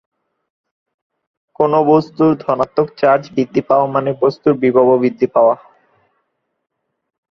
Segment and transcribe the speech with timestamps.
[1.59, 5.55] কোনো বস্তুর ধনাত্মক চার্জ বৃদ্ধি পাওয়া মানে বস্তুর বিভব বৃদ্ধি পাওয়া।